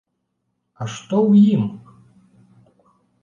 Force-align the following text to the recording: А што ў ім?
А 0.81 0.87
што 0.93 1.15
ў 1.29 1.31
ім? 1.57 1.63